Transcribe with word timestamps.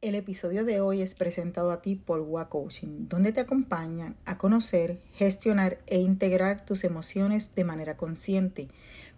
El 0.00 0.14
episodio 0.14 0.64
de 0.64 0.80
hoy 0.80 1.02
es 1.02 1.16
presentado 1.16 1.72
a 1.72 1.82
ti 1.82 1.96
por 1.96 2.20
WA 2.20 2.48
Coaching, 2.48 3.08
donde 3.08 3.32
te 3.32 3.40
acompañan 3.40 4.14
a 4.26 4.38
conocer, 4.38 5.00
gestionar 5.12 5.80
e 5.88 5.98
integrar 5.98 6.64
tus 6.64 6.84
emociones 6.84 7.56
de 7.56 7.64
manera 7.64 7.96
consciente 7.96 8.68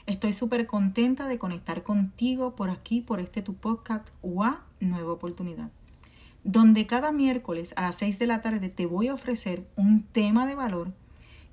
Estoy 0.05 0.33
súper 0.33 0.67
contenta 0.67 1.29
de 1.29 1.37
conectar 1.37 1.81
contigo 1.81 2.55
por 2.57 2.69
aquí, 2.69 2.99
por 2.99 3.21
este 3.21 3.41
tu 3.41 3.55
podcast 3.55 4.05
UA 4.21 4.61
Nueva 4.81 5.13
Oportunidad, 5.13 5.69
donde 6.43 6.85
cada 6.85 7.13
miércoles 7.13 7.73
a 7.77 7.83
las 7.83 7.95
6 7.97 8.19
de 8.19 8.27
la 8.27 8.41
tarde 8.41 8.67
te 8.67 8.85
voy 8.85 9.07
a 9.07 9.13
ofrecer 9.13 9.65
un 9.77 10.03
tema 10.03 10.45
de 10.45 10.55
valor 10.55 10.91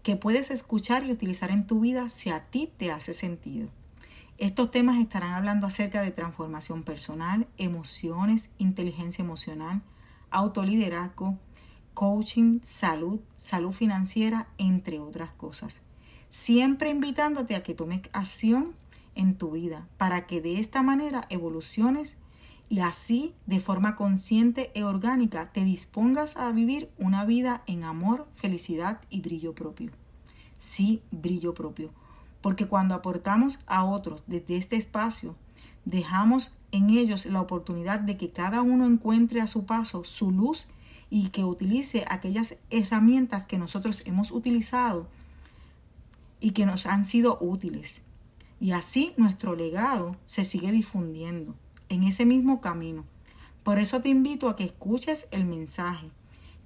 que 0.02 0.16
puedes 0.16 0.50
escuchar 0.50 1.04
y 1.04 1.12
utilizar 1.12 1.52
en 1.52 1.64
tu 1.64 1.78
vida 1.78 2.08
si 2.08 2.30
a 2.30 2.40
ti 2.46 2.68
te 2.76 2.90
hace 2.90 3.12
sentido. 3.12 3.68
Estos 4.36 4.72
temas 4.72 4.98
estarán 4.98 5.34
hablando 5.34 5.68
acerca 5.68 6.02
de 6.02 6.10
transformación 6.10 6.82
personal, 6.82 7.46
emociones, 7.56 8.50
inteligencia 8.58 9.22
emocional, 9.22 9.80
autoliderazgo, 10.30 11.38
coaching, 11.94 12.58
salud, 12.62 13.20
salud 13.36 13.72
financiera, 13.72 14.48
entre 14.58 14.98
otras 14.98 15.30
cosas 15.34 15.82
siempre 16.30 16.90
invitándote 16.90 17.56
a 17.56 17.62
que 17.62 17.74
tomes 17.74 18.02
acción 18.12 18.74
en 19.14 19.34
tu 19.34 19.50
vida 19.50 19.86
para 19.96 20.26
que 20.26 20.40
de 20.40 20.60
esta 20.60 20.82
manera 20.82 21.26
evoluciones 21.28 22.16
y 22.68 22.80
así 22.80 23.34
de 23.46 23.60
forma 23.60 23.96
consciente 23.96 24.70
e 24.74 24.84
orgánica 24.84 25.50
te 25.52 25.64
dispongas 25.64 26.36
a 26.36 26.50
vivir 26.52 26.88
una 26.98 27.24
vida 27.24 27.62
en 27.66 27.82
amor, 27.82 28.28
felicidad 28.36 29.00
y 29.10 29.20
brillo 29.20 29.54
propio. 29.54 29.90
Sí, 30.58 31.02
brillo 31.10 31.52
propio. 31.52 31.90
Porque 32.40 32.66
cuando 32.66 32.94
aportamos 32.94 33.58
a 33.66 33.84
otros 33.84 34.22
desde 34.28 34.56
este 34.56 34.76
espacio, 34.76 35.34
dejamos 35.84 36.52
en 36.70 36.90
ellos 36.90 37.26
la 37.26 37.40
oportunidad 37.40 37.98
de 37.98 38.16
que 38.16 38.30
cada 38.30 38.62
uno 38.62 38.86
encuentre 38.86 39.40
a 39.40 39.48
su 39.48 39.66
paso 39.66 40.04
su 40.04 40.30
luz 40.30 40.68
y 41.10 41.30
que 41.30 41.44
utilice 41.44 42.04
aquellas 42.08 42.54
herramientas 42.70 43.48
que 43.48 43.58
nosotros 43.58 44.02
hemos 44.06 44.30
utilizado 44.30 45.08
y 46.40 46.50
que 46.50 46.66
nos 46.66 46.86
han 46.86 47.04
sido 47.04 47.38
útiles. 47.40 48.00
Y 48.60 48.72
así 48.72 49.14
nuestro 49.16 49.54
legado 49.54 50.16
se 50.26 50.44
sigue 50.44 50.72
difundiendo 50.72 51.54
en 51.88 52.04
ese 52.04 52.26
mismo 52.26 52.60
camino. 52.60 53.04
Por 53.62 53.78
eso 53.78 54.00
te 54.00 54.08
invito 54.08 54.48
a 54.48 54.56
que 54.56 54.64
escuches 54.64 55.28
el 55.30 55.44
mensaje 55.44 56.10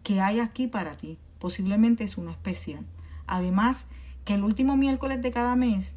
que 0.03 0.21
hay 0.21 0.41
aquí 0.41 0.67
para 0.67 0.97
ti. 0.97 1.19
Posiblemente 1.39 2.05
es 2.05 2.17
uno 2.17 2.31
especial. 2.31 2.85
Además, 3.27 3.87
que 4.25 4.35
el 4.35 4.45
último 4.45 4.77
miércoles 4.77 5.21
de 5.23 5.31
cada 5.31 5.57
mes 5.57 5.95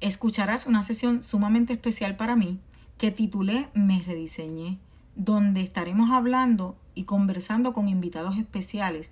escucharás 0.00 0.66
una 0.66 0.82
sesión 0.82 1.22
sumamente 1.22 1.72
especial 1.72 2.16
para 2.16 2.36
mí 2.36 2.58
que 2.98 3.10
titulé 3.10 3.68
Me 3.74 4.00
rediseñé, 4.02 4.78
donde 5.16 5.60
estaremos 5.60 6.10
hablando 6.10 6.76
y 6.94 7.04
conversando 7.04 7.72
con 7.72 7.88
invitados 7.88 8.38
especiales 8.38 9.10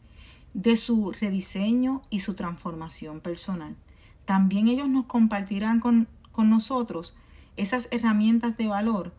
de 0.55 0.77
su 0.77 1.13
rediseño 1.13 2.03
y 2.11 2.21
su 2.21 2.35
transformación 2.35 3.21
personal. 3.21 3.77
También 4.25 4.69
ellos 4.69 4.89
nos 4.89 5.07
compartirán 5.07 5.81
con, 5.81 6.09
nosotros 6.39 7.15
esas 7.59 7.87
herramientas 7.91 8.57
de 8.57 8.67
valor 8.67 9.13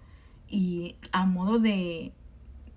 y 0.49 0.95
a 1.11 1.27
modo 1.27 1.59
de, 1.59 2.13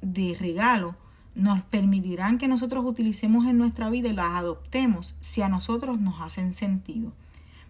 de 0.03 0.37
regalo 0.38 0.97
nos 1.34 1.62
permitirán 1.62 2.37
que 2.37 2.47
nosotros 2.47 2.84
utilicemos 2.84 3.47
en 3.47 3.56
nuestra 3.56 3.88
vida 3.88 4.10
y 4.10 4.12
las 4.12 4.37
adoptemos 4.37 5.16
si 5.20 5.41
a 5.41 5.48
nosotros 5.48 5.98
nos 5.98 6.20
hacen 6.20 6.53
sentido. 6.53 7.12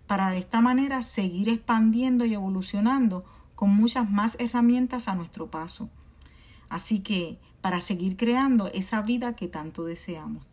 Para 0.08 0.30
de 0.30 0.38
esta 0.38 0.60
manera 0.60 1.04
seguir 1.04 1.48
expandiendo 1.48 2.24
y 2.24 2.34
evolucionando 2.34 3.24
con 3.54 3.70
muchas 3.70 4.10
más 4.10 4.36
herramientas 4.40 5.06
a 5.06 5.14
nuestro 5.14 5.48
paso. 5.48 5.88
Así 6.68 7.00
que 7.00 7.38
para 7.60 7.80
seguir 7.80 8.16
creando 8.16 8.66
esa 8.74 9.00
vida 9.00 9.36
que 9.36 9.46
tanto 9.46 9.84
deseamos. 9.84 10.44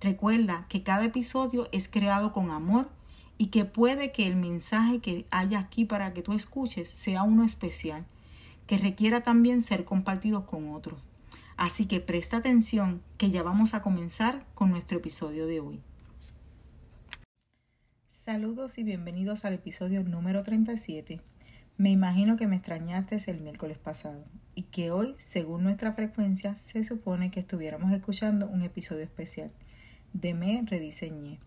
Recuerda 0.00 0.64
que 0.70 0.82
cada 0.82 1.04
episodio 1.04 1.68
es 1.72 1.90
creado 1.90 2.32
con 2.32 2.50
amor 2.50 2.88
y 3.36 3.48
que 3.48 3.66
puede 3.66 4.12
que 4.12 4.26
el 4.26 4.34
mensaje 4.34 5.00
que 5.00 5.26
haya 5.30 5.58
aquí 5.58 5.84
para 5.84 6.14
que 6.14 6.22
tú 6.22 6.32
escuches 6.32 6.88
sea 6.88 7.22
uno 7.22 7.44
especial, 7.44 8.06
que 8.66 8.78
requiera 8.78 9.22
también 9.22 9.60
ser 9.60 9.84
compartido 9.84 10.46
con 10.46 10.70
otros. 10.70 10.98
Así 11.58 11.84
que 11.84 12.00
presta 12.00 12.38
atención 12.38 13.02
que 13.18 13.30
ya 13.30 13.42
vamos 13.42 13.74
a 13.74 13.82
comenzar 13.82 14.46
con 14.54 14.70
nuestro 14.70 14.96
episodio 14.96 15.46
de 15.46 15.60
hoy. 15.60 15.80
Saludos 18.08 18.78
y 18.78 18.84
bienvenidos 18.84 19.44
al 19.44 19.54
episodio 19.54 20.02
número 20.02 20.42
37. 20.42 21.20
Me 21.76 21.90
imagino 21.90 22.36
que 22.36 22.46
me 22.46 22.56
extrañaste 22.56 23.18
el 23.26 23.42
miércoles 23.42 23.76
pasado 23.76 24.24
y 24.54 24.62
que 24.62 24.90
hoy, 24.90 25.14
según 25.18 25.62
nuestra 25.62 25.92
frecuencia, 25.92 26.56
se 26.56 26.84
supone 26.84 27.30
que 27.30 27.40
estuviéramos 27.40 27.92
escuchando 27.92 28.46
un 28.46 28.62
episodio 28.62 29.02
especial 29.02 29.50
de 30.12 30.34
Me 30.34 30.62
Rediseñé, 30.66 31.38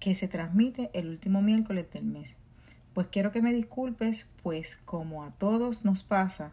que 0.00 0.14
se 0.14 0.28
transmite 0.28 0.90
el 0.94 1.08
último 1.08 1.42
miércoles 1.42 1.90
del 1.92 2.04
mes. 2.04 2.36
Pues 2.94 3.06
quiero 3.06 3.32
que 3.32 3.42
me 3.42 3.54
disculpes, 3.54 4.26
pues 4.42 4.78
como 4.84 5.24
a 5.24 5.30
todos 5.30 5.84
nos 5.84 6.02
pasa, 6.02 6.52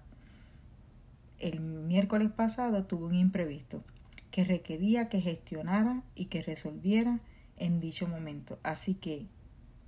el 1.40 1.60
miércoles 1.60 2.30
pasado 2.30 2.86
tuve 2.86 3.06
un 3.06 3.16
imprevisto 3.16 3.84
que 4.32 4.44
requería 4.44 5.10
que 5.10 5.22
gestionara 5.22 6.04
y 6.16 6.26
que 6.26 6.42
resolviera 6.42 7.20
en 7.58 7.80
dicho 7.80 8.08
momento. 8.08 8.60
Así 8.64 8.94
que 8.94 9.26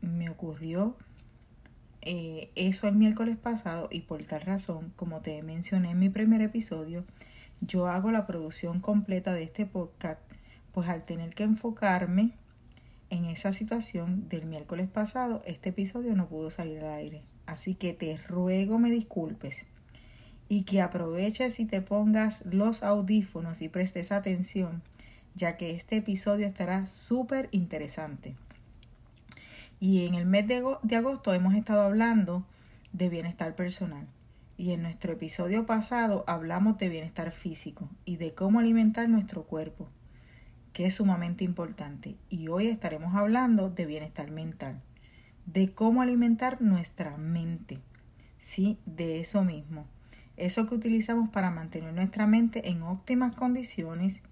me 0.02 0.30
ocurrió 0.30 0.98
eh, 2.02 2.50
eso 2.56 2.88
el 2.88 2.96
miércoles 2.96 3.38
pasado 3.38 3.88
y 3.92 4.02
por 4.02 4.24
tal 4.24 4.42
razón, 4.42 4.92
como 4.96 5.22
te 5.22 5.42
mencioné 5.44 5.92
en 5.92 6.00
mi 6.00 6.10
primer 6.10 6.42
episodio, 6.42 7.06
yo 7.62 7.88
hago 7.88 8.12
la 8.12 8.26
producción 8.26 8.80
completa 8.80 9.34
de 9.34 9.44
este 9.44 9.68
podcast 9.68 10.20
pues 10.74 10.88
al 10.88 11.04
tener 11.04 11.34
que 11.34 11.44
enfocarme 11.44 12.32
en 13.10 13.26
esa 13.26 13.52
situación 13.52 14.30
del 14.30 14.46
miércoles 14.46 14.88
pasado, 14.88 15.42
este 15.46 15.70
episodio 15.70 16.16
no 16.16 16.28
pudo 16.28 16.50
salir 16.50 16.80
al 16.80 16.94
aire. 16.94 17.24
Así 17.46 17.76
que 17.76 17.94
te 17.94 18.18
ruego 18.18 18.80
me 18.80 18.90
disculpes 18.90 19.68
y 20.48 20.64
que 20.64 20.82
aproveches 20.82 21.60
y 21.60 21.66
te 21.66 21.82
pongas 21.82 22.44
los 22.46 22.84
audífonos 22.84 23.62
y 23.62 23.70
prestes 23.70 24.12
atención, 24.12 24.82
ya 25.36 25.58
que 25.58 25.72
este 25.72 25.98
episodio 25.98 26.48
estará 26.48 26.88
súper 26.88 27.50
interesante. 27.52 28.36
Y 29.80 30.06
en 30.06 30.16
el 30.16 30.26
mes 30.26 30.48
de, 30.48 30.96
agosto 30.96 31.34
hemos 31.34 31.56
estado 31.56 31.82
hablando 31.82 32.46
de 32.94 33.10
bienestar 33.10 33.56
personal. 33.56 34.08
Y 34.58 34.72
en 34.72 34.84
nuestro 34.84 35.14
episodio 35.14 35.66
pasado 35.66 36.24
hablamos 36.28 36.78
de 36.78 36.88
bienestar 36.88 37.32
físico 37.32 37.90
y 38.06 38.18
de 38.18 38.34
cómo 38.34 38.60
alimentar 38.60 39.10
nuestro 39.10 39.44
cuerpo 39.44 39.90
que 40.74 40.86
es 40.86 40.96
sumamente 40.96 41.44
importante. 41.44 42.16
Y 42.30 42.48
hoy 42.48 42.68
estaremos 42.68 43.16
hablando 43.16 43.70
de 43.70 43.86
bienestar 43.86 44.32
mental, 44.32 44.82
de 45.46 45.74
cómo 45.74 46.02
alimentar 46.02 46.62
nuestra 46.62 47.18
mente. 47.18 47.80
Sí, 48.38 48.78
de 48.86 49.20
eso 49.20 49.44
mismo. 49.44 49.86
Eso 50.38 50.68
que 50.68 50.76
utilizamos 50.76 51.30
para 51.30 51.52
mantener 51.52 51.94
nuestra 51.94 52.26
mente 52.26 52.70
en 52.70 52.82
óptimas 52.82 53.36
condiciones 53.36 54.24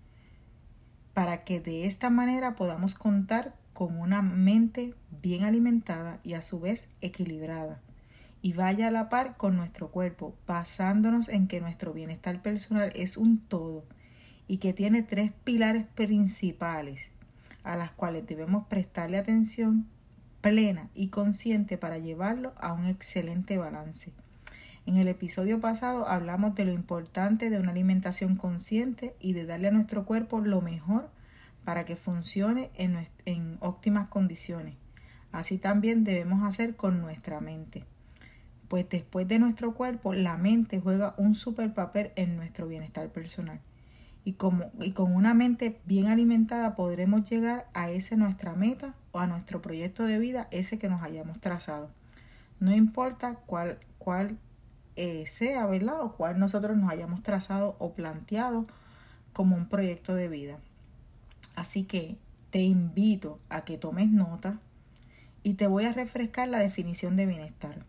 para 1.14 1.44
que 1.44 1.60
de 1.60 1.86
esta 1.86 2.10
manera 2.10 2.56
podamos 2.56 2.96
contar 2.96 3.56
con 3.74 3.98
una 3.98 4.22
mente 4.22 4.96
bien 5.22 5.44
alimentada 5.44 6.20
y 6.24 6.34
a 6.34 6.42
su 6.42 6.60
vez 6.60 6.90
equilibrada 7.02 7.82
y 8.42 8.54
vaya 8.54 8.88
a 8.88 8.92
la 8.92 9.10
par 9.10 9.38
con 9.38 9.58
nuestro 9.58 9.92
cuerpo, 9.92 10.36
basándonos 10.48 11.28
en 11.30 11.48
que 11.48 11.60
nuestro 11.60 11.94
bienestar 11.94 12.42
personal 12.42 12.92
es 12.96 13.18
un 13.18 13.40
todo 13.40 13.84
y 14.50 14.58
que 14.58 14.74
tiene 14.74 15.04
tres 15.04 15.32
pilares 15.44 15.86
principales 15.94 17.12
a 17.64 17.78
las 17.78 17.92
cuales 17.92 18.26
debemos 18.26 18.66
prestarle 18.66 19.20
atención 19.20 19.88
plena 20.42 20.90
y 20.96 21.10
consciente 21.10 21.78
para 21.78 22.00
llevarlo 22.00 22.54
a 22.60 22.74
un 22.74 22.88
excelente 22.88 23.60
balance. 23.60 24.12
En 24.88 24.98
el 24.98 25.08
episodio 25.08 25.60
pasado 25.60 26.08
hablamos 26.08 26.56
de 26.56 26.66
lo 26.66 26.72
importante 26.72 27.52
de 27.52 27.60
una 27.60 27.72
alimentación 27.72 28.36
consciente 28.36 29.16
y 29.20 29.34
de 29.34 29.46
darle 29.46 29.68
a 29.68 29.72
nuestro 29.72 30.04
cuerpo 30.04 30.42
lo 30.42 30.62
mejor 30.62 31.12
para 31.64 31.86
que 31.86 31.96
funcione 31.96 32.72
en, 32.74 33.08
en 33.26 33.58
óptimas 33.60 34.08
condiciones. 34.08 34.74
Así 35.32 35.60
también 35.60 36.04
debemos 36.04 36.44
hacer 36.44 36.76
con 36.76 37.02
nuestra 37.02 37.40
mente. 37.40 37.86
Pues 38.68 38.90
después 38.90 39.28
de 39.28 39.38
nuestro 39.38 39.76
cuerpo, 39.76 40.14
la 40.14 40.38
mente 40.38 40.80
juega 40.80 41.14
un 41.18 41.36
super 41.36 41.72
papel 41.76 42.14
en 42.16 42.36
nuestro 42.36 42.68
bienestar 42.68 43.10
personal 43.10 43.62
y, 44.26 44.34
como, 44.34 44.72
y 44.80 44.92
con 44.92 45.16
una 45.16 45.34
mente 45.34 45.80
bien 45.86 46.08
alimentada 46.08 46.76
podremos 46.76 47.30
llegar 47.30 47.68
a 47.74 47.90
esa 47.90 48.16
nuestra 48.16 48.54
meta 48.54 48.94
o 49.12 49.20
a 49.20 49.28
nuestro 49.28 49.62
proyecto 49.62 50.04
de 50.04 50.20
vida, 50.20 50.48
ese 50.52 50.78
que 50.78 50.90
nos 50.90 51.02
hayamos 51.02 51.40
trazado. 51.40 51.90
No 52.60 52.76
importa 52.76 53.36
cuál, 53.46 53.80
cuál 53.98 54.38
eh, 54.96 55.26
sea, 55.28 55.66
¿verdad? 55.66 56.02
O 56.02 56.12
cuál 56.12 56.40
nosotros 56.40 56.78
nos 56.78 56.92
hayamos 56.92 57.24
trazado 57.24 57.76
o 57.80 57.94
planteado 57.94 58.66
como 59.34 59.56
un 59.56 59.68
proyecto 59.68 60.14
de 60.14 60.28
vida. 60.28 60.60
Así 61.56 61.84
que 61.84 62.18
te 62.50 62.62
invito 62.62 63.40
a 63.50 63.64
que 63.64 63.78
tomes 63.78 64.12
nota 64.12 64.60
y 65.44 65.54
te 65.54 65.68
voy 65.68 65.86
a 65.86 65.94
refrescar 65.94 66.50
la 66.50 66.60
definición 66.60 67.16
de 67.16 67.26
bienestar. 67.26 67.86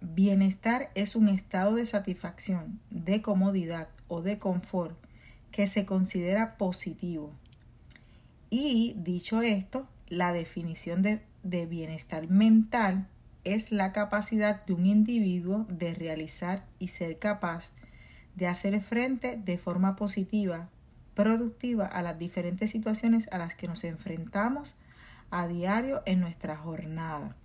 Bienestar 0.00 0.90
es 0.94 1.14
un 1.14 1.28
estado 1.28 1.74
de 1.74 1.84
satisfacción, 1.84 2.80
de 2.90 3.20
comodidad 3.20 3.88
o 4.08 4.22
de 4.22 4.38
confort 4.38 4.96
que 5.50 5.66
se 5.66 5.84
considera 5.84 6.56
positivo. 6.56 7.32
Y 8.50 8.94
dicho 8.96 9.42
esto, 9.42 9.86
la 10.08 10.32
definición 10.32 11.02
de, 11.02 11.22
de 11.42 11.66
bienestar 11.66 12.28
mental 12.28 13.08
es 13.44 13.72
la 13.72 13.92
capacidad 13.92 14.64
de 14.66 14.72
un 14.74 14.86
individuo 14.86 15.66
de 15.68 15.94
realizar 15.94 16.66
y 16.78 16.88
ser 16.88 17.18
capaz 17.18 17.70
de 18.34 18.46
hacer 18.46 18.80
frente 18.80 19.36
de 19.36 19.58
forma 19.58 19.96
positiva, 19.96 20.68
productiva 21.14 21.86
a 21.86 22.02
las 22.02 22.18
diferentes 22.18 22.70
situaciones 22.70 23.28
a 23.32 23.38
las 23.38 23.54
que 23.54 23.68
nos 23.68 23.84
enfrentamos 23.84 24.76
a 25.30 25.46
diario 25.46 26.02
en 26.06 26.20
nuestra 26.20 26.56
jornada. 26.56 27.36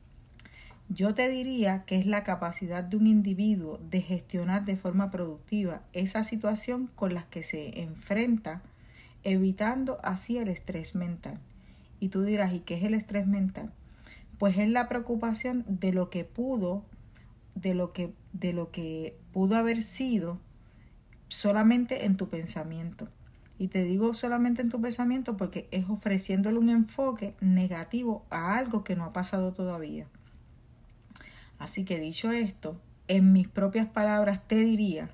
Yo 0.89 1.15
te 1.15 1.27
diría 1.29 1.83
que 1.85 1.97
es 1.97 2.05
la 2.05 2.23
capacidad 2.23 2.83
de 2.83 2.97
un 2.97 3.07
individuo 3.07 3.79
de 3.89 4.01
gestionar 4.01 4.65
de 4.65 4.77
forma 4.77 5.09
productiva 5.09 5.81
esa 5.93 6.23
situación 6.23 6.91
con 6.95 7.15
las 7.15 7.25
que 7.25 7.43
se 7.43 7.81
enfrenta, 7.81 8.61
evitando 9.23 9.97
así 10.03 10.37
el 10.37 10.47
estrés 10.47 10.93
mental. 10.93 11.39
Y 11.99 12.09
tú 12.09 12.21
dirás, 12.21 12.53
¿y 12.53 12.59
qué 12.59 12.75
es 12.75 12.83
el 12.83 12.93
estrés 12.93 13.25
mental? 13.25 13.73
Pues 14.37 14.59
es 14.59 14.69
la 14.69 14.87
preocupación 14.87 15.65
de 15.67 15.91
lo 15.91 16.11
que 16.11 16.23
pudo, 16.23 16.85
de 17.55 17.73
lo 17.73 17.91
que, 17.91 18.13
de 18.33 18.53
lo 18.53 18.69
que 18.69 19.17
pudo 19.33 19.55
haber 19.55 19.81
sido 19.81 20.39
solamente 21.29 22.05
en 22.05 22.15
tu 22.15 22.29
pensamiento. 22.29 23.07
Y 23.57 23.69
te 23.69 23.83
digo 23.83 24.13
solamente 24.13 24.61
en 24.61 24.69
tu 24.69 24.79
pensamiento 24.79 25.35
porque 25.35 25.67
es 25.71 25.89
ofreciéndole 25.89 26.59
un 26.59 26.69
enfoque 26.69 27.33
negativo 27.41 28.23
a 28.29 28.57
algo 28.57 28.83
que 28.83 28.95
no 28.95 29.05
ha 29.05 29.09
pasado 29.09 29.51
todavía. 29.51 30.07
Así 31.59 31.85
que 31.85 31.99
dicho 31.99 32.31
esto, 32.31 32.79
en 33.07 33.31
mis 33.33 33.47
propias 33.47 33.87
palabras 33.87 34.47
te 34.47 34.55
diría 34.55 35.09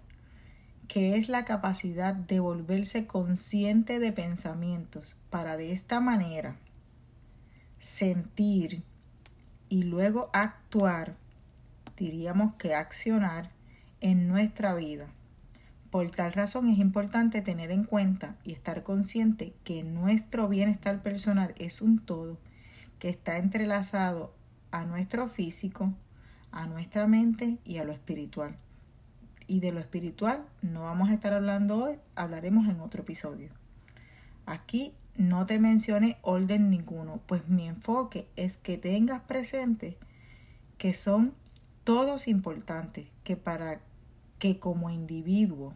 que 0.87 1.15
es 1.17 1.29
la 1.29 1.45
capacidad 1.45 2.13
de 2.13 2.39
volverse 2.39 3.07
consciente 3.07 3.99
de 3.99 4.11
pensamientos 4.11 5.15
para 5.29 5.55
de 5.55 5.71
esta 5.71 6.01
manera 6.01 6.57
sentir 7.79 8.83
y 9.69 9.83
luego 9.83 10.29
actuar, 10.33 11.15
diríamos 11.97 12.53
que 12.55 12.75
accionar 12.75 13.51
en 14.01 14.27
nuestra 14.27 14.75
vida. 14.75 15.07
Por 15.89 16.09
tal 16.11 16.31
razón 16.33 16.69
es 16.69 16.77
importante 16.77 17.41
tener 17.41 17.71
en 17.71 17.83
cuenta 17.83 18.35
y 18.43 18.53
estar 18.53 18.83
consciente 18.83 19.53
que 19.63 19.83
nuestro 19.83 20.47
bienestar 20.47 21.01
personal 21.01 21.53
es 21.57 21.81
un 21.81 21.99
todo 21.99 22.37
que 22.99 23.09
está 23.09 23.37
entrelazado 23.37 24.33
a 24.71 24.85
nuestro 24.85 25.27
físico, 25.27 25.93
a 26.51 26.67
nuestra 26.67 27.07
mente 27.07 27.57
y 27.63 27.77
a 27.77 27.83
lo 27.83 27.93
espiritual. 27.93 28.57
Y 29.47 29.59
de 29.59 29.71
lo 29.71 29.79
espiritual 29.79 30.45
no 30.61 30.83
vamos 30.83 31.09
a 31.09 31.13
estar 31.13 31.33
hablando 31.33 31.83
hoy, 31.83 31.95
hablaremos 32.15 32.67
en 32.67 32.79
otro 32.79 33.01
episodio. 33.01 33.49
Aquí 34.45 34.93
no 35.17 35.45
te 35.45 35.59
mencioné 35.59 36.17
orden 36.21 36.69
ninguno, 36.69 37.21
pues 37.25 37.47
mi 37.47 37.67
enfoque 37.67 38.27
es 38.35 38.57
que 38.57 38.77
tengas 38.77 39.21
presente 39.21 39.97
que 40.77 40.93
son 40.93 41.33
todos 41.83 42.27
importantes, 42.27 43.07
que 43.23 43.35
para 43.35 43.81
que 44.39 44.59
como 44.59 44.89
individuo 44.89 45.73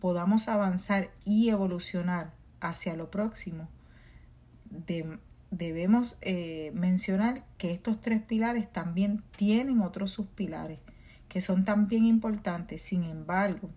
podamos 0.00 0.48
avanzar 0.48 1.10
y 1.24 1.48
evolucionar 1.48 2.32
hacia 2.60 2.96
lo 2.96 3.10
próximo, 3.10 3.68
de, 4.70 5.18
debemos 5.50 6.16
eh, 6.20 6.72
mencionar 6.74 7.44
que 7.58 7.72
estos 7.72 8.00
tres 8.00 8.22
pilares 8.22 8.70
también 8.70 9.22
tienen 9.36 9.80
otros 9.80 10.10
subpilares 10.10 10.78
que 11.28 11.40
son 11.40 11.64
también 11.64 12.04
importantes, 12.04 12.82
sin 12.82 13.04
embargo, 13.04 13.70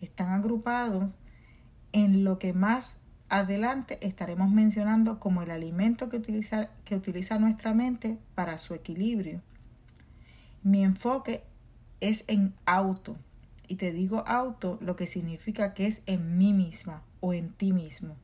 están 0.00 0.30
agrupados 0.30 1.12
en 1.92 2.24
lo 2.24 2.38
que 2.38 2.52
más 2.52 2.96
adelante 3.28 3.98
estaremos 4.00 4.50
mencionando 4.50 5.20
como 5.20 5.42
el 5.42 5.50
alimento 5.50 6.08
que 6.08 6.16
utiliza, 6.16 6.70
que 6.84 6.96
utiliza 6.96 7.38
nuestra 7.38 7.74
mente 7.74 8.18
para 8.34 8.58
su 8.58 8.74
equilibrio. 8.74 9.42
Mi 10.62 10.82
enfoque 10.82 11.44
es 12.00 12.24
en 12.26 12.54
auto, 12.64 13.16
y 13.66 13.76
te 13.76 13.92
digo 13.92 14.24
auto 14.26 14.78
lo 14.80 14.96
que 14.96 15.06
significa 15.06 15.74
que 15.74 15.86
es 15.86 16.02
en 16.06 16.38
mí 16.38 16.52
misma 16.52 17.02
o 17.20 17.32
en 17.34 17.50
ti 17.50 17.72
mismo 17.72 18.16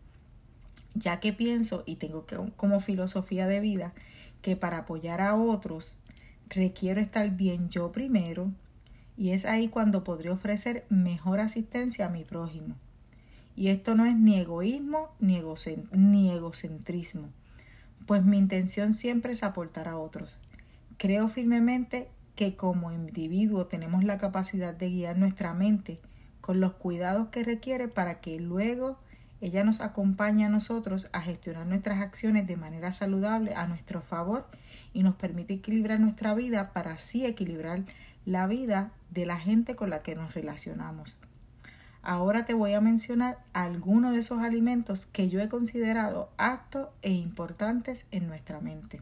ya 0.94 1.20
que 1.20 1.32
pienso 1.32 1.82
y 1.86 1.96
tengo 1.96 2.26
como 2.56 2.80
filosofía 2.80 3.46
de 3.46 3.60
vida 3.60 3.92
que 4.42 4.56
para 4.56 4.78
apoyar 4.78 5.20
a 5.20 5.34
otros 5.34 5.96
requiero 6.48 7.00
estar 7.00 7.30
bien 7.30 7.68
yo 7.68 7.92
primero 7.92 8.52
y 9.16 9.30
es 9.30 9.44
ahí 9.44 9.68
cuando 9.68 10.04
podré 10.04 10.30
ofrecer 10.30 10.84
mejor 10.88 11.40
asistencia 11.40 12.06
a 12.06 12.10
mi 12.10 12.24
prójimo. 12.24 12.76
Y 13.56 13.68
esto 13.68 13.94
no 13.94 14.04
es 14.04 14.16
ni 14.16 14.38
egoísmo 14.38 15.10
ni, 15.20 15.40
ni 15.92 16.30
egocentrismo, 16.30 17.28
pues 18.06 18.24
mi 18.24 18.36
intención 18.36 18.92
siempre 18.92 19.32
es 19.32 19.42
aportar 19.42 19.88
a 19.88 19.96
otros. 19.96 20.40
Creo 20.96 21.28
firmemente 21.28 22.08
que 22.34 22.56
como 22.56 22.90
individuo 22.90 23.66
tenemos 23.66 24.02
la 24.02 24.18
capacidad 24.18 24.74
de 24.74 24.90
guiar 24.90 25.16
nuestra 25.16 25.54
mente 25.54 26.00
con 26.40 26.60
los 26.60 26.74
cuidados 26.74 27.28
que 27.28 27.44
requiere 27.44 27.88
para 27.88 28.20
que 28.20 28.40
luego 28.40 28.98
ella 29.40 29.64
nos 29.64 29.80
acompaña 29.80 30.46
a 30.46 30.50
nosotros 30.50 31.08
a 31.12 31.20
gestionar 31.20 31.66
nuestras 31.66 32.00
acciones 32.00 32.46
de 32.46 32.56
manera 32.56 32.92
saludable 32.92 33.54
a 33.54 33.66
nuestro 33.66 34.00
favor 34.00 34.46
y 34.92 35.02
nos 35.02 35.16
permite 35.16 35.54
equilibrar 35.54 36.00
nuestra 36.00 36.34
vida 36.34 36.72
para 36.72 36.92
así 36.92 37.26
equilibrar 37.26 37.82
la 38.24 38.46
vida 38.46 38.92
de 39.10 39.26
la 39.26 39.38
gente 39.38 39.76
con 39.76 39.90
la 39.90 40.02
que 40.02 40.14
nos 40.14 40.34
relacionamos. 40.34 41.18
Ahora 42.02 42.44
te 42.44 42.54
voy 42.54 42.74
a 42.74 42.80
mencionar 42.80 43.38
algunos 43.52 44.12
de 44.12 44.18
esos 44.18 44.40
alimentos 44.40 45.06
que 45.06 45.28
yo 45.28 45.40
he 45.40 45.48
considerado 45.48 46.30
aptos 46.36 46.88
e 47.02 47.12
importantes 47.12 48.06
en 48.10 48.26
nuestra 48.26 48.60
mente. 48.60 49.00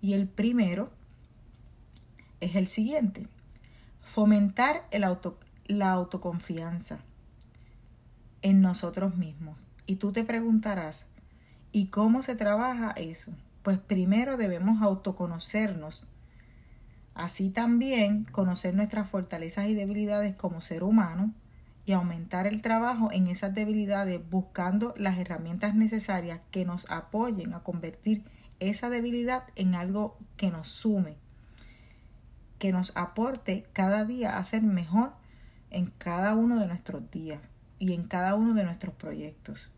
Y 0.00 0.14
el 0.14 0.26
primero 0.26 0.90
es 2.40 2.56
el 2.56 2.66
siguiente. 2.66 3.26
Fomentar 4.00 4.86
el 4.90 5.04
la 5.68 5.90
autoconfianza 5.90 6.98
en 8.42 8.60
nosotros 8.60 9.16
mismos. 9.16 9.66
Y 9.86 9.96
tú 9.96 10.12
te 10.12 10.24
preguntarás, 10.24 11.06
¿y 11.72 11.86
cómo 11.86 12.22
se 12.22 12.34
trabaja 12.34 12.90
eso? 12.92 13.32
Pues 13.62 13.78
primero 13.78 14.36
debemos 14.36 14.82
autoconocernos. 14.82 16.06
Así 17.14 17.50
también 17.50 18.24
conocer 18.24 18.74
nuestras 18.74 19.08
fortalezas 19.08 19.68
y 19.68 19.74
debilidades 19.74 20.34
como 20.34 20.60
ser 20.60 20.82
humano 20.82 21.32
y 21.84 21.92
aumentar 21.92 22.46
el 22.46 22.62
trabajo 22.62 23.10
en 23.12 23.28
esas 23.28 23.54
debilidades 23.54 24.20
buscando 24.28 24.92
las 24.96 25.18
herramientas 25.18 25.74
necesarias 25.74 26.40
que 26.50 26.64
nos 26.64 26.90
apoyen 26.90 27.54
a 27.54 27.60
convertir 27.60 28.24
esa 28.58 28.90
debilidad 28.90 29.44
en 29.54 29.74
algo 29.74 30.18
que 30.36 30.50
nos 30.50 30.68
sume, 30.68 31.16
que 32.58 32.72
nos 32.72 32.92
aporte 32.96 33.66
cada 33.72 34.04
día 34.04 34.36
a 34.36 34.44
ser 34.44 34.62
mejor 34.62 35.12
en 35.70 35.92
cada 35.98 36.34
uno 36.34 36.58
de 36.58 36.66
nuestros 36.66 37.10
días 37.10 37.40
y 37.78 37.92
en 37.92 38.04
cada 38.04 38.34
uno 38.34 38.54
de 38.54 38.64
nuestros 38.64 38.94
proyectos. 38.94 39.70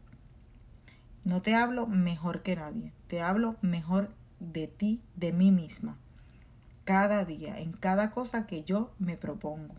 No 1.25 1.43
te 1.43 1.55
hablo 1.55 1.87
mejor 1.87 2.43
que 2.43 2.57
nadie, 2.57 2.93
te 3.07 3.21
hablo 3.21 3.57
mejor 3.61 4.11
de 4.41 4.69
ti, 4.69 5.03
de 5.17 5.33
mí 5.33 5.51
misma, 5.51 5.97
cada 6.85 7.25
día, 7.25 7.59
en 7.59 7.73
cada 7.73 8.11
cosa 8.11 8.47
que 8.47 8.65
yo 8.65 8.95
me 8.99 9.17
propongo. 9.17 9.75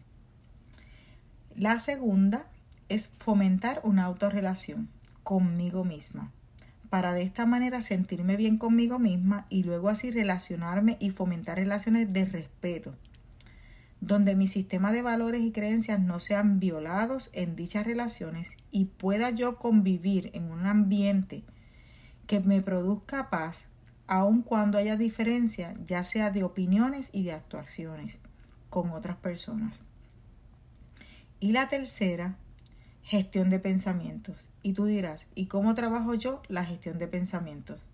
La 1.56 1.80
segunda 1.80 2.46
es 2.88 3.12
fomentar 3.18 3.82
una 3.84 4.06
autorrelación 4.06 4.90
conmigo 5.24 5.84
misma, 5.84 6.32
para 6.90 7.14
de 7.14 7.22
esta 7.22 7.46
manera 7.46 7.82
sentirme 7.82 8.36
bien 8.36 8.58
conmigo 8.58 9.00
misma 9.00 9.46
y 9.50 9.64
luego 9.64 9.90
así 9.90 10.12
relacionarme 10.12 10.98
y 11.00 11.12
fomentar 11.12 11.58
relaciones 11.58 12.12
de 12.12 12.26
respeto, 12.26 12.96
donde 14.02 14.36
mi 14.36 14.48
sistema 14.48 14.92
de 14.92 15.02
valores 15.02 15.42
y 15.42 15.52
creencias 15.52 16.00
no 16.00 16.20
sean 16.20 16.60
violados 16.60 17.30
en 17.34 17.56
dichas 17.56 17.86
relaciones 17.86 18.56
y 18.72 18.86
pueda 18.86 19.30
yo 19.30 19.58
convivir 19.58 20.32
en 20.34 20.52
un 20.52 20.66
ambiente 20.66 21.44
que 22.28 22.40
me 22.40 22.62
produzca 22.62 23.30
paz, 23.30 23.68
aun 24.08 24.42
cuando 24.42 24.78
haya 24.78 24.96
diferencia, 24.96 25.74
ya 25.86 26.04
sea 26.04 26.30
de 26.30 26.44
opiniones 26.44 27.10
y 27.12 27.24
de 27.24 27.34
actuaciones 27.34 28.20
con 28.70 28.92
otras 28.92 29.18
personas. 29.18 29.82
Y 31.40 31.52
la 31.52 31.68
tercera, 31.68 32.38
gestión 33.02 33.50
de 33.50 33.60
pensamientos. 33.60 34.52
Y 34.62 34.74
tú 34.74 34.86
dirás, 34.86 35.28
¿y 35.36 35.48
cómo 35.48 35.74
trabajo 35.74 36.14
yo 36.14 36.42
la 36.48 36.66
gestión 36.66 36.98
de 37.00 37.08
pensamientos? 37.08 37.86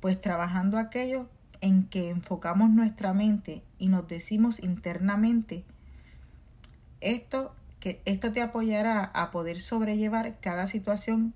Pues 0.00 0.20
trabajando 0.20 0.78
aquello, 0.78 1.28
en 1.60 1.84
que 1.84 2.10
enfocamos 2.10 2.70
nuestra 2.70 3.12
mente 3.12 3.62
y 3.78 3.88
nos 3.88 4.06
decimos 4.08 4.60
internamente, 4.62 5.64
esto, 7.00 7.54
que 7.80 8.02
esto 8.04 8.32
te 8.32 8.42
apoyará 8.42 9.04
a 9.04 9.30
poder 9.30 9.60
sobrellevar 9.60 10.40
cada 10.40 10.66
situación 10.66 11.34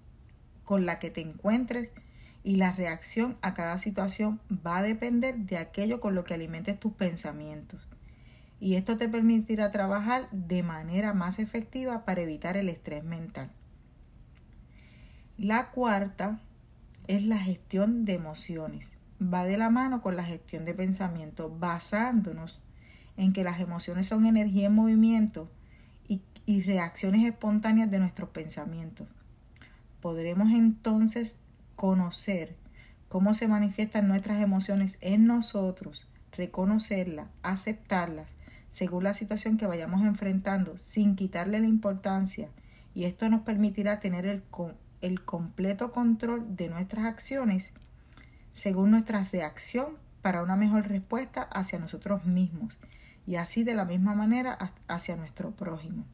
con 0.64 0.86
la 0.86 0.98
que 0.98 1.10
te 1.10 1.20
encuentres 1.20 1.92
y 2.44 2.56
la 2.56 2.72
reacción 2.72 3.36
a 3.42 3.54
cada 3.54 3.78
situación 3.78 4.40
va 4.50 4.78
a 4.78 4.82
depender 4.82 5.36
de 5.36 5.58
aquello 5.58 6.00
con 6.00 6.14
lo 6.14 6.24
que 6.24 6.34
alimentes 6.34 6.78
tus 6.78 6.92
pensamientos. 6.92 7.88
Y 8.58 8.74
esto 8.74 8.96
te 8.96 9.08
permitirá 9.08 9.70
trabajar 9.70 10.28
de 10.30 10.62
manera 10.62 11.14
más 11.14 11.38
efectiva 11.38 12.04
para 12.04 12.22
evitar 12.22 12.56
el 12.56 12.68
estrés 12.68 13.04
mental. 13.04 13.50
La 15.36 15.70
cuarta 15.70 16.40
es 17.08 17.24
la 17.24 17.38
gestión 17.38 18.04
de 18.04 18.14
emociones. 18.14 18.96
Va 19.22 19.44
de 19.44 19.56
la 19.56 19.70
mano 19.70 20.00
con 20.00 20.16
la 20.16 20.24
gestión 20.24 20.64
de 20.64 20.74
pensamiento, 20.74 21.54
basándonos 21.56 22.62
en 23.16 23.32
que 23.32 23.44
las 23.44 23.60
emociones 23.60 24.08
son 24.08 24.26
energía 24.26 24.66
en 24.66 24.74
movimiento 24.74 25.50
y, 26.08 26.22
y 26.46 26.62
reacciones 26.62 27.24
espontáneas 27.24 27.90
de 27.90 27.98
nuestros 27.98 28.30
pensamientos. 28.30 29.06
Podremos 30.00 30.50
entonces 30.52 31.36
conocer 31.76 32.56
cómo 33.08 33.34
se 33.34 33.46
manifiestan 33.46 34.08
nuestras 34.08 34.40
emociones 34.40 34.96
en 35.00 35.26
nosotros, 35.26 36.08
reconocerlas, 36.32 37.28
aceptarlas, 37.42 38.34
según 38.70 39.04
la 39.04 39.12
situación 39.12 39.58
que 39.58 39.66
vayamos 39.66 40.02
enfrentando, 40.02 40.78
sin 40.78 41.14
quitarle 41.14 41.60
la 41.60 41.66
importancia. 41.66 42.48
Y 42.94 43.04
esto 43.04 43.28
nos 43.28 43.42
permitirá 43.42 44.00
tener 44.00 44.24
el, 44.24 44.42
el 45.02 45.24
completo 45.24 45.90
control 45.90 46.56
de 46.56 46.70
nuestras 46.70 47.04
acciones 47.04 47.74
según 48.52 48.90
nuestra 48.90 49.24
reacción 49.32 49.96
para 50.22 50.42
una 50.42 50.56
mejor 50.56 50.88
respuesta 50.88 51.42
hacia 51.42 51.78
nosotros 51.78 52.24
mismos 52.24 52.78
y 53.26 53.36
así 53.36 53.64
de 53.64 53.74
la 53.74 53.84
misma 53.84 54.14
manera 54.14 54.72
hacia 54.88 55.16
nuestro 55.16 55.52
prójimo. 55.52 56.04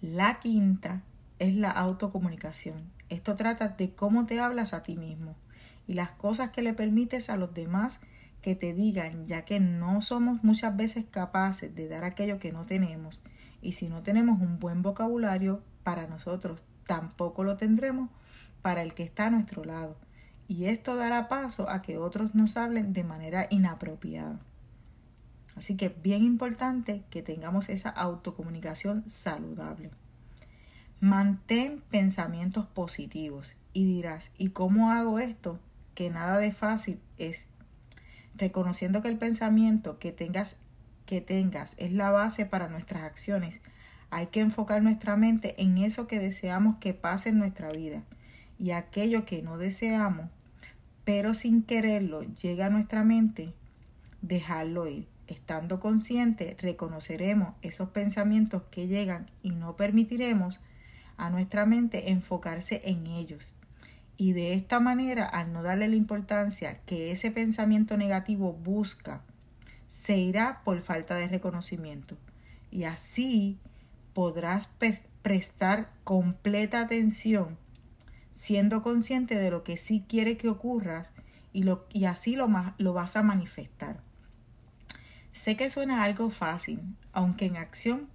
La 0.00 0.40
quinta 0.40 1.02
es 1.38 1.54
la 1.54 1.70
autocomunicación. 1.70 2.90
Esto 3.08 3.34
trata 3.34 3.68
de 3.68 3.94
cómo 3.94 4.26
te 4.26 4.40
hablas 4.40 4.74
a 4.74 4.82
ti 4.82 4.96
mismo 4.96 5.36
y 5.86 5.94
las 5.94 6.10
cosas 6.10 6.50
que 6.50 6.62
le 6.62 6.74
permites 6.74 7.30
a 7.30 7.36
los 7.36 7.54
demás 7.54 8.00
que 8.40 8.56
te 8.56 8.74
digan, 8.74 9.26
ya 9.26 9.44
que 9.44 9.60
no 9.60 10.02
somos 10.02 10.42
muchas 10.42 10.76
veces 10.76 11.04
capaces 11.10 11.74
de 11.74 11.88
dar 11.88 12.04
aquello 12.04 12.38
que 12.38 12.52
no 12.52 12.64
tenemos 12.64 13.22
y 13.60 13.72
si 13.72 13.88
no 13.88 14.02
tenemos 14.02 14.40
un 14.40 14.58
buen 14.58 14.82
vocabulario 14.82 15.62
para 15.84 16.08
nosotros, 16.08 16.64
tampoco 16.86 17.44
lo 17.44 17.56
tendremos 17.56 18.10
para 18.60 18.82
el 18.82 18.94
que 18.94 19.04
está 19.04 19.26
a 19.26 19.30
nuestro 19.30 19.64
lado. 19.64 19.96
Y 20.48 20.66
esto 20.66 20.96
dará 20.96 21.28
paso 21.28 21.70
a 21.70 21.82
que 21.82 21.98
otros 21.98 22.34
nos 22.34 22.56
hablen 22.56 22.92
de 22.92 23.04
manera 23.04 23.46
inapropiada. 23.50 24.40
Así 25.56 25.76
que 25.76 25.86
es 25.86 26.02
bien 26.02 26.22
importante 26.22 27.04
que 27.10 27.22
tengamos 27.22 27.68
esa 27.68 27.90
autocomunicación 27.90 29.08
saludable. 29.08 29.90
Mantén 31.00 31.82
pensamientos 31.90 32.66
positivos 32.66 33.56
y 33.72 33.84
dirás, 33.84 34.30
¿y 34.38 34.50
cómo 34.50 34.90
hago 34.90 35.18
esto? 35.18 35.58
Que 35.94 36.10
nada 36.10 36.38
de 36.38 36.52
fácil 36.52 37.00
es. 37.18 37.48
Reconociendo 38.34 39.02
que 39.02 39.08
el 39.08 39.18
pensamiento 39.18 39.98
que 39.98 40.12
tengas, 40.12 40.56
que 41.04 41.20
tengas 41.20 41.74
es 41.76 41.92
la 41.92 42.10
base 42.10 42.46
para 42.46 42.68
nuestras 42.68 43.02
acciones, 43.02 43.60
hay 44.10 44.26
que 44.28 44.40
enfocar 44.40 44.82
nuestra 44.82 45.16
mente 45.16 45.60
en 45.60 45.78
eso 45.78 46.06
que 46.06 46.18
deseamos 46.18 46.76
que 46.78 46.94
pase 46.94 47.30
en 47.30 47.38
nuestra 47.38 47.70
vida 47.72 48.04
y 48.58 48.72
aquello 48.72 49.24
que 49.24 49.42
no 49.42 49.58
deseamos, 49.58 50.30
pero 51.04 51.34
sin 51.34 51.62
quererlo 51.62 52.22
llega 52.22 52.66
a 52.66 52.70
nuestra 52.70 53.04
mente, 53.04 53.52
dejarlo 54.20 54.86
ir. 54.86 55.08
Estando 55.28 55.80
consciente, 55.80 56.56
reconoceremos 56.58 57.54
esos 57.62 57.88
pensamientos 57.88 58.62
que 58.70 58.86
llegan 58.86 59.30
y 59.42 59.50
no 59.50 59.76
permitiremos 59.76 60.60
a 61.16 61.30
nuestra 61.30 61.64
mente 61.64 62.10
enfocarse 62.10 62.82
en 62.84 63.06
ellos. 63.06 63.54
Y 64.16 64.32
de 64.32 64.54
esta 64.54 64.78
manera, 64.78 65.26
al 65.26 65.52
no 65.52 65.62
darle 65.62 65.88
la 65.88 65.96
importancia 65.96 66.80
que 66.84 67.12
ese 67.12 67.30
pensamiento 67.30 67.96
negativo 67.96 68.52
busca, 68.52 69.22
se 69.86 70.18
irá 70.18 70.62
por 70.64 70.80
falta 70.82 71.14
de 71.14 71.28
reconocimiento. 71.28 72.16
Y 72.70 72.84
así 72.84 73.58
podrás 74.12 74.68
prestar 75.22 75.90
completa 76.04 76.80
atención, 76.80 77.56
siendo 78.34 78.82
consciente 78.82 79.36
de 79.36 79.50
lo 79.50 79.64
que 79.64 79.76
sí 79.76 80.04
quiere 80.08 80.36
que 80.36 80.48
ocurra 80.48 81.04
y, 81.52 81.62
lo, 81.64 81.86
y 81.92 82.04
así 82.06 82.36
lo, 82.36 82.48
lo 82.78 82.92
vas 82.92 83.16
a 83.16 83.22
manifestar. 83.22 84.00
Sé 85.32 85.56
que 85.56 85.70
suena 85.70 86.04
algo 86.04 86.30
fácil, 86.30 86.80
aunque 87.12 87.46
en 87.46 87.56
acción 87.56 88.08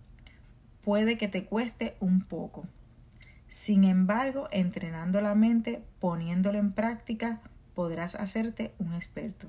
puede 0.84 1.18
que 1.18 1.28
te 1.28 1.46
cueste 1.46 1.98
un 2.00 2.22
poco. 2.22 2.66
Sin 3.48 3.84
embargo, 3.84 4.48
entrenando 4.52 5.20
la 5.22 5.36
mente, 5.36 5.84
poniéndolo 6.00 6.58
en 6.58 6.74
práctica, 6.74 7.42
podrás 7.74 8.16
hacerte 8.16 8.74
un 8.80 8.94
experto. 8.94 9.48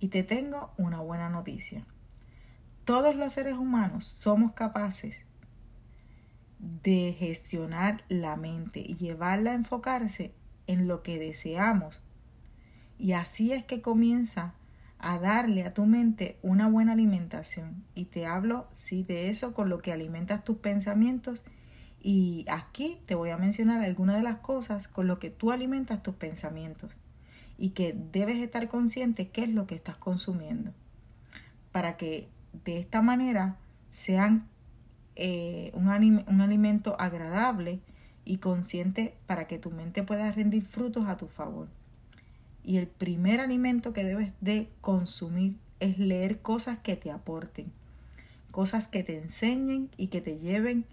Y 0.00 0.08
te 0.08 0.22
tengo 0.22 0.72
una 0.76 1.00
buena 1.00 1.28
noticia. 1.28 1.84
Todos 2.84 3.16
los 3.16 3.32
seres 3.32 3.54
humanos 3.54 4.06
somos 4.06 4.52
capaces 4.52 5.26
de 6.58 7.14
gestionar 7.18 8.04
la 8.08 8.36
mente 8.36 8.80
y 8.80 8.96
llevarla 8.96 9.52
a 9.52 9.54
enfocarse 9.54 10.32
en 10.66 10.88
lo 10.88 11.02
que 11.02 11.18
deseamos. 11.18 12.02
Y 12.98 13.12
así 13.12 13.52
es 13.52 13.64
que 13.64 13.80
comienza 13.80 14.54
a 14.98 15.18
darle 15.18 15.64
a 15.64 15.74
tu 15.74 15.86
mente 15.86 16.38
una 16.42 16.68
buena 16.68 16.92
alimentación. 16.92 17.84
Y 17.94 18.06
te 18.06 18.26
hablo, 18.26 18.68
sí, 18.72 19.04
de 19.04 19.30
eso 19.30 19.54
con 19.54 19.68
lo 19.68 19.78
que 19.78 19.92
alimentas 19.92 20.42
tus 20.44 20.56
pensamientos 20.56 21.44
y 22.00 22.44
aquí 22.48 23.00
te 23.06 23.14
voy 23.14 23.30
a 23.30 23.38
mencionar 23.38 23.82
algunas 23.82 24.16
de 24.16 24.22
las 24.22 24.38
cosas 24.38 24.88
con 24.88 25.06
lo 25.06 25.18
que 25.18 25.30
tú 25.30 25.50
alimentas 25.50 26.02
tus 26.02 26.14
pensamientos 26.14 26.96
y 27.56 27.70
que 27.70 27.92
debes 27.92 28.38
estar 28.38 28.68
consciente 28.68 29.30
qué 29.30 29.42
es 29.42 29.50
lo 29.50 29.66
que 29.66 29.74
estás 29.74 29.96
consumiendo 29.96 30.72
para 31.72 31.96
que 31.96 32.28
de 32.64 32.78
esta 32.78 33.02
manera 33.02 33.56
sean 33.90 34.48
eh, 35.20 35.72
un, 35.74 35.88
un 35.88 36.40
alimento 36.40 36.94
agradable 37.00 37.80
y 38.24 38.38
consciente 38.38 39.16
para 39.26 39.48
que 39.48 39.58
tu 39.58 39.72
mente 39.72 40.04
pueda 40.04 40.30
rendir 40.30 40.64
frutos 40.64 41.08
a 41.08 41.16
tu 41.16 41.26
favor. 41.26 41.66
Y 42.62 42.76
el 42.76 42.86
primer 42.86 43.40
alimento 43.40 43.92
que 43.92 44.04
debes 44.04 44.32
de 44.40 44.68
consumir 44.80 45.56
es 45.80 45.98
leer 45.98 46.40
cosas 46.40 46.78
que 46.78 46.94
te 46.94 47.10
aporten, 47.10 47.72
cosas 48.52 48.86
que 48.86 49.02
te 49.02 49.16
enseñen 49.16 49.90
y 49.96 50.06
que 50.06 50.20
te 50.20 50.38
lleven 50.38 50.84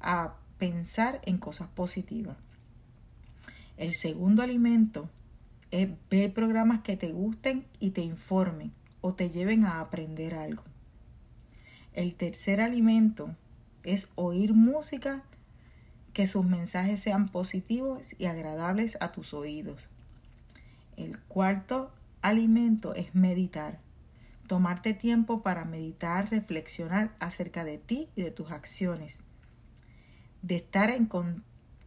a 0.00 0.34
pensar 0.56 1.20
en 1.26 1.36
cosas 1.36 1.68
positivas. 1.68 2.38
El 3.76 3.94
segundo 3.94 4.42
alimento 4.42 5.10
es 5.70 5.90
ver 6.08 6.32
programas 6.32 6.80
que 6.80 6.96
te 6.96 7.12
gusten 7.12 7.66
y 7.80 7.90
te 7.90 8.00
informen 8.00 8.72
o 9.02 9.12
te 9.12 9.28
lleven 9.28 9.64
a 9.64 9.80
aprender 9.80 10.34
algo. 10.34 10.62
El 11.92 12.14
tercer 12.14 12.62
alimento 12.62 13.36
es 13.84 14.08
oír 14.16 14.54
música 14.54 15.22
que 16.12 16.26
sus 16.26 16.44
mensajes 16.44 17.00
sean 17.00 17.28
positivos 17.28 18.14
y 18.18 18.26
agradables 18.26 18.96
a 19.00 19.12
tus 19.12 19.34
oídos. 19.34 19.90
El 20.96 21.18
cuarto 21.20 21.92
alimento 22.22 22.94
es 22.94 23.14
meditar. 23.14 23.80
Tomarte 24.46 24.94
tiempo 24.94 25.42
para 25.42 25.64
meditar, 25.64 26.30
reflexionar 26.30 27.14
acerca 27.18 27.64
de 27.64 27.78
ti 27.78 28.08
y 28.14 28.22
de 28.22 28.30
tus 28.30 28.50
acciones 28.50 29.20
de 30.44 30.56
estar 30.56 30.90
en 30.90 31.08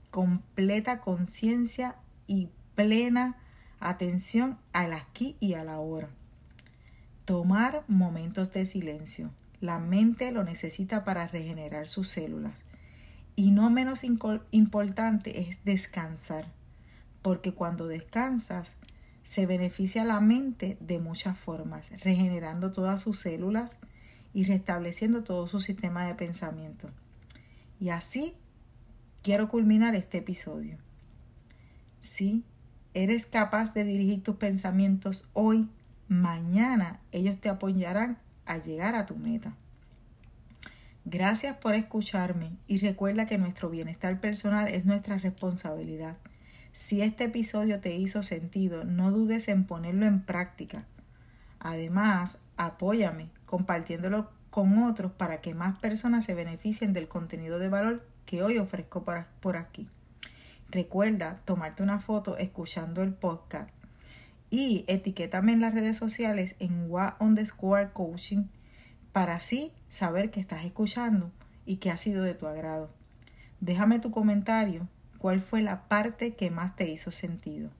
completa 0.09 0.99
conciencia 0.99 1.95
y 2.25 2.49
plena 2.73 3.37
atención 3.79 4.57
al 4.73 4.93
aquí 4.93 5.37
y 5.39 5.53
a 5.53 5.63
la 5.63 5.79
hora. 5.79 6.09
Tomar 7.25 7.83
momentos 7.87 8.51
de 8.53 8.65
silencio. 8.65 9.29
La 9.59 9.79
mente 9.79 10.31
lo 10.31 10.43
necesita 10.43 11.03
para 11.03 11.27
regenerar 11.27 11.87
sus 11.87 12.09
células. 12.09 12.63
Y 13.35 13.51
no 13.51 13.69
menos 13.69 14.03
importante 14.03 15.41
es 15.41 15.63
descansar, 15.63 16.45
porque 17.21 17.53
cuando 17.53 17.87
descansas 17.87 18.75
se 19.23 19.45
beneficia 19.45 20.05
la 20.05 20.21
mente 20.21 20.77
de 20.79 20.99
muchas 20.99 21.37
formas, 21.37 21.89
regenerando 22.01 22.71
todas 22.71 23.01
sus 23.01 23.19
células 23.19 23.77
y 24.33 24.45
restableciendo 24.45 25.23
todo 25.23 25.47
su 25.47 25.59
sistema 25.59 26.05
de 26.05 26.15
pensamiento. 26.15 26.89
Y 27.79 27.89
así 27.89 28.35
quiero 29.21 29.49
culminar 29.49 29.95
este 29.95 30.19
episodio. 30.19 30.77
Si 31.99 32.43
eres 32.93 33.25
capaz 33.25 33.73
de 33.73 33.83
dirigir 33.83 34.23
tus 34.23 34.37
pensamientos 34.37 35.29
hoy, 35.33 35.69
mañana 36.07 37.01
ellos 37.11 37.37
te 37.39 37.49
apoyarán 37.49 38.17
a 38.47 38.57
llegar 38.57 38.95
a 38.95 39.05
tu 39.05 39.15
meta. 39.15 39.53
Gracias 41.05 41.55
por 41.57 41.73
escucharme 41.73 42.51
y 42.67 42.79
recuerda 42.79 43.25
que 43.25 43.37
nuestro 43.37 43.69
bienestar 43.69 44.19
personal 44.19 44.67
es 44.67 44.85
nuestra 44.85 45.17
responsabilidad. 45.17 46.17
Si 46.73 47.01
este 47.01 47.25
episodio 47.25 47.79
te 47.79 47.95
hizo 47.95 48.23
sentido, 48.23 48.83
no 48.83 49.11
dudes 49.11 49.47
en 49.47 49.65
ponerlo 49.65 50.05
en 50.05 50.21
práctica. 50.21 50.85
Además, 51.59 52.37
apóyame 52.57 53.29
compartiéndolo 53.45 54.29
con 54.49 54.77
otros 54.79 55.11
para 55.11 55.39
que 55.39 55.55
más 55.55 55.79
personas 55.79 56.25
se 56.25 56.33
beneficien 56.33 56.93
del 56.93 57.07
contenido 57.07 57.57
de 57.57 57.69
valor 57.69 58.05
que 58.25 58.43
hoy 58.43 58.57
ofrezco 58.57 59.05
por 59.39 59.55
aquí. 59.55 59.87
Recuerda 60.69 61.39
tomarte 61.45 61.83
una 61.83 61.99
foto 61.99 62.37
escuchando 62.37 63.01
el 63.01 63.13
podcast 63.13 63.69
y 64.49 64.85
etiquétame 64.87 65.53
en 65.53 65.61
las 65.61 65.73
redes 65.73 65.97
sociales 65.97 66.55
en 66.59 66.89
What 66.89 67.15
on 67.19 67.35
the 67.35 67.45
Square 67.45 67.91
Coaching 67.93 68.45
para 69.11 69.35
así 69.35 69.71
saber 69.89 70.31
que 70.31 70.39
estás 70.39 70.65
escuchando 70.65 71.31
y 71.65 71.77
que 71.77 71.91
ha 71.91 71.97
sido 71.97 72.23
de 72.23 72.33
tu 72.33 72.47
agrado. 72.47 72.89
Déjame 73.59 73.99
tu 73.99 74.11
comentario 74.11 74.87
cuál 75.17 75.41
fue 75.41 75.61
la 75.61 75.87
parte 75.87 76.35
que 76.35 76.51
más 76.51 76.75
te 76.75 76.89
hizo 76.89 77.11
sentido. 77.11 77.71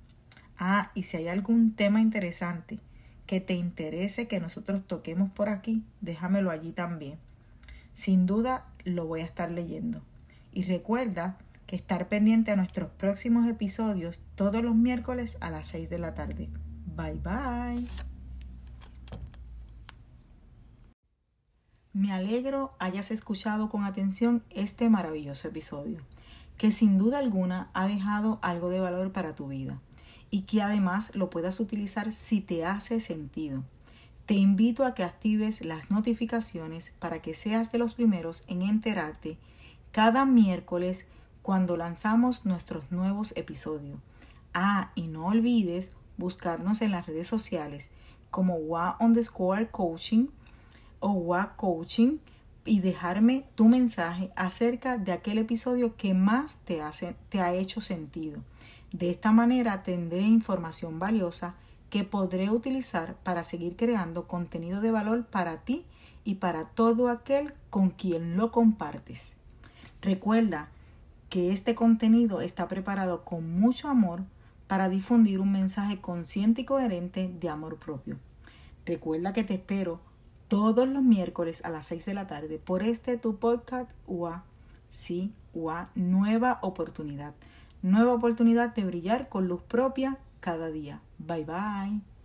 Ah, 0.57 0.91
y 0.95 1.03
si 1.03 1.17
hay 1.17 1.27
algún 1.27 1.75
tema 1.75 2.01
interesante 2.01 2.79
que 3.27 3.39
te 3.39 3.53
interese 3.53 4.27
que 4.27 4.39
nosotros 4.39 4.86
toquemos 4.88 5.29
por 5.29 5.50
aquí, 5.50 5.83
déjamelo 6.01 6.50
allí 6.50 6.71
también. 6.71 7.19
Sin 7.93 8.25
duda 8.25 8.65
lo 8.83 9.05
voy 9.05 9.21
a 9.21 9.25
estar 9.25 9.51
leyendo. 9.51 10.01
Y 10.53 10.63
recuerda 10.63 11.38
que 11.67 11.75
estar 11.75 12.07
pendiente 12.07 12.51
a 12.51 12.55
nuestros 12.55 12.89
próximos 12.89 13.47
episodios 13.47 14.21
todos 14.36 14.63
los 14.63 14.75
miércoles 14.75 15.38
a 15.41 15.51
las 15.51 15.67
6 15.67 15.89
de 15.89 16.00
la 16.00 16.15
tarde. 16.15 16.50
Bye 16.95 17.19
bye. 17.21 17.88
Me 21.93 22.12
alegro 22.12 22.74
hayas 22.79 23.12
escuchado 23.12 23.69
con 23.69 23.83
atención 23.83 24.43
este 24.50 24.89
maravilloso 24.89 25.47
episodio, 25.47 26.00
que 26.57 26.71
sin 26.71 26.97
duda 26.97 27.17
alguna 27.17 27.69
ha 27.74 27.88
dejado 27.88 28.39
algo 28.41 28.69
de 28.69 28.79
valor 28.79 29.12
para 29.12 29.36
tu 29.36 29.47
vida 29.47 29.79
y 30.29 30.41
que 30.43 30.62
además 30.62 31.12
lo 31.15 31.29
puedas 31.29 31.59
utilizar 31.59 32.12
si 32.12 32.39
te 32.39 32.65
hace 32.65 33.00
sentido. 33.00 33.63
Te 34.25 34.36
invito 34.36 34.86
a 34.86 34.93
que 34.93 35.03
actives 35.03 35.65
las 35.65 35.89
notificaciones 35.89 36.93
para 37.00 37.21
que 37.21 37.33
seas 37.33 37.71
de 37.71 37.77
los 37.77 37.93
primeros 37.93 38.43
en 38.47 38.62
enterarte 38.62 39.38
cada 39.91 40.25
miércoles 40.25 41.07
cuando 41.48 41.77
lanzamos 41.77 42.46
nuestros 42.46 42.92
nuevos 42.92 43.32
episodios. 43.38 44.01
Ah, 44.54 44.92
y 44.96 45.08
no 45.08 45.27
olvides 45.27 45.92
buscarnos 46.18 46.82
en 46.82 46.92
las 46.92 47.06
redes 47.06 47.25
sociales 47.25 47.89
como 48.32 48.56
WA 48.56 48.98
underscore 49.00 49.70
coaching 49.70 50.27
o 51.00 51.12
WA 51.12 51.56
Coaching 51.56 52.18
y 52.66 52.82
dejarme 52.82 53.46
tu 53.56 53.70
mensaje 53.70 54.30
acerca 54.36 54.98
de 54.98 55.13
aquel 55.13 55.38
episodio 55.38 55.96
que 55.96 56.13
más 56.13 56.58
te, 56.66 56.82
hace, 56.82 57.16
te 57.30 57.39
ha 57.39 57.54
hecho 57.54 57.80
sentido. 57.80 58.42
De 58.92 59.10
esta 59.10 59.32
manera 59.32 59.84
tendré 59.84 60.24
información 60.24 61.00
valiosa 61.00 61.56
que 61.89 62.04
podré 62.04 62.50
utilizar 62.50 63.16
para 63.24 63.46
seguir 63.46 63.77
creando 63.77 64.27
contenido 64.27 64.82
de 64.82 64.92
valor 64.92 65.25
para 65.25 65.62
ti 65.62 65.86
y 66.25 66.36
para 66.36 66.66
todo 66.66 67.07
aquel 67.07 67.53
con 67.70 67.92
quien 67.92 68.36
lo 68.36 68.51
compartes. 68.51 69.31
Recuerda 70.01 70.72
que 71.29 71.51
este 71.51 71.75
contenido 71.75 72.42
está 72.42 72.68
preparado 72.68 73.24
con 73.24 73.59
mucho 73.59 73.90
amor 73.90 74.24
para 74.68 74.90
difundir 74.90 75.40
un 75.40 75.51
mensaje 75.51 76.00
consciente 76.00 76.61
y 76.61 76.66
coherente 76.66 77.31
de 77.40 77.50
amor 77.50 77.77
propio. 77.77 78.18
Recuerda 78.85 79.33
que 79.33 79.44
te 79.44 79.55
espero 79.55 80.00
todos 80.48 80.87
los 80.87 81.03
miércoles 81.03 81.63
a 81.66 81.70
las 81.70 81.87
6 81.87 82.05
de 82.05 82.13
la 82.13 82.27
tarde 82.27 82.57
por 82.57 82.83
este 82.83 83.18
tu 83.18 83.37
podcast 83.37 83.90
UA. 84.07 84.44
Sí, 84.87 85.33
UA, 85.53 85.90
nueva 85.96 86.59
oportunidad. 86.61 87.33
Nueva 87.81 88.13
oportunidad 88.13 88.74
de 88.74 88.85
brillar 88.85 89.29
con 89.29 89.48
luz 89.48 89.61
propia 89.61 90.18
cada 90.40 90.70
día. 90.70 91.01
Bye 91.20 91.46
bye. 91.46 92.17